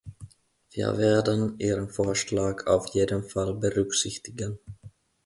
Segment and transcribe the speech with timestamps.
[0.71, 4.57] Wir werden Ihren Vorschlag auf jeden Fall berücksichtigen.